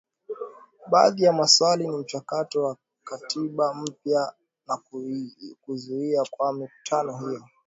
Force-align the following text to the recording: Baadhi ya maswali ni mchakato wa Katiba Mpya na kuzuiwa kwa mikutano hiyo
Baadhi 0.89 1.23
ya 1.23 1.33
maswali 1.33 1.87
ni 1.87 1.97
mchakato 1.97 2.63
wa 2.63 2.77
Katiba 3.03 3.73
Mpya 3.73 4.33
na 4.67 4.77
kuzuiwa 5.61 6.27
kwa 6.31 6.53
mikutano 6.53 7.17
hiyo 7.17 7.43